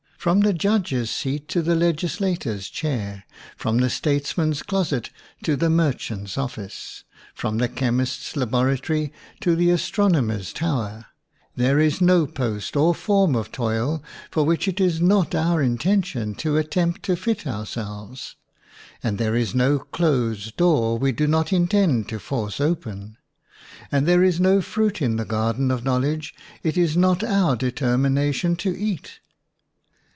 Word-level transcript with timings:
From 0.21 0.41
the 0.41 0.53
judge's 0.53 1.09
seat 1.09 1.47
to 1.47 1.63
the 1.63 1.73
legisla 1.73 2.37
tor's 2.39 2.69
chair; 2.69 3.23
from 3.57 3.79
the 3.79 3.89
statesman's 3.89 4.61
closet 4.61 5.09
to 5.41 5.55
the 5.55 5.67
merchant's 5.67 6.37
office; 6.37 7.03
from 7.33 7.57
the 7.57 7.67
chem 7.67 7.99
ist's 7.99 8.35
laboratory 8.35 9.11
to 9.39 9.55
the 9.55 9.71
astronomer's 9.71 10.53
WOMAN 10.61 10.69
AND 10.69 10.77
WAR 10.77 10.89
tower, 11.01 11.05
there 11.55 11.79
is 11.79 12.01
no 12.01 12.27
post 12.27 12.75
or 12.77 12.93
form 12.93 13.33
of 13.35 13.51
toil 13.51 14.03
for 14.29 14.43
which 14.45 14.67
it 14.67 14.79
is 14.79 15.01
not 15.01 15.33
our 15.33 15.59
intention 15.59 16.35
to 16.35 16.55
at 16.59 16.69
tempt 16.69 17.01
to 17.01 17.15
fit 17.15 17.47
ourselves; 17.47 18.35
and 19.01 19.17
there 19.17 19.35
is 19.35 19.55
no 19.55 19.79
closed 19.79 20.55
door 20.55 20.99
we 20.99 21.11
do 21.11 21.25
not 21.25 21.51
intend 21.51 22.07
to 22.09 22.19
force 22.19 22.61
open; 22.61 23.17
and 23.91 24.05
there 24.05 24.23
is 24.23 24.39
no 24.39 24.61
fruit 24.61 25.01
in 25.01 25.15
the 25.15 25.25
gar 25.25 25.53
den 25.53 25.71
of 25.71 25.83
knowledge 25.83 26.35
it 26.61 26.77
is 26.77 26.95
not 26.95 27.23
our 27.23 27.57
determi 27.57 28.11
nation 28.13 28.55
to 28.55 28.77
eat. 28.79 29.17